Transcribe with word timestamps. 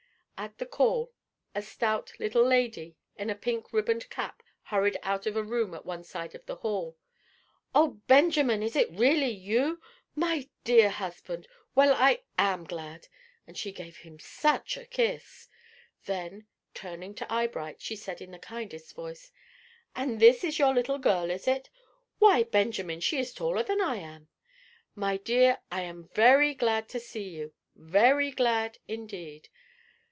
At 0.43 0.57
the 0.57 0.65
call, 0.65 1.11
a 1.53 1.61
stout 1.61 2.13
little 2.17 2.43
lady, 2.43 2.95
in 3.15 3.29
a 3.29 3.35
pink 3.35 3.71
ribboned 3.71 4.09
cap, 4.09 4.41
hurried 4.63 4.97
out 5.03 5.27
of 5.27 5.35
a 5.35 5.43
room 5.43 5.75
at 5.75 5.85
one 5.85 6.03
side 6.03 6.33
of 6.33 6.43
the 6.47 6.55
hall. 6.55 6.97
"Oh, 7.75 8.01
Benjamin, 8.07 8.63
is 8.63 8.75
it 8.75 8.89
really 8.89 9.29
you? 9.29 9.79
My 10.15 10.49
dear 10.63 10.89
husband. 10.89 11.47
Well, 11.75 11.93
I 11.93 12.23
am 12.39 12.63
glad;" 12.63 13.07
and 13.45 13.55
she 13.55 13.71
gave 13.71 13.97
him 13.97 14.17
such 14.19 14.77
a 14.77 14.85
kiss. 14.87 15.47
Then, 16.05 16.47
turning 16.73 17.13
to 17.17 17.31
Eyebright, 17.31 17.79
she 17.79 17.95
said 17.95 18.19
in 18.19 18.31
the 18.31 18.39
kindest 18.39 18.95
voice, 18.95 19.31
"And 19.95 20.19
this 20.19 20.43
is 20.43 20.57
your 20.57 20.73
little 20.73 20.97
girl, 20.97 21.29
is 21.29 21.47
it? 21.47 21.69
Why, 22.17 22.41
Benjamin, 22.45 22.99
she 22.99 23.19
is 23.19 23.31
taller 23.31 23.61
than 23.61 23.79
I 23.79 23.97
am! 23.97 24.27
My 24.95 25.17
dear, 25.17 25.59
I 25.71 25.81
am 25.81 26.09
very 26.15 26.55
glad 26.55 26.89
to 26.89 26.99
see 26.99 27.29
you; 27.29 27.53
very 27.75 28.31
glad, 28.31 28.79
indeed. 28.87 29.47